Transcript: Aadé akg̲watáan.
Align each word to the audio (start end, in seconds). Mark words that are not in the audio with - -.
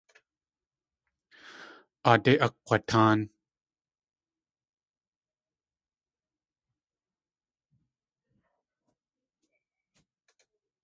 Aadé 2.09 2.33
akg̲watáan. 2.45 3.19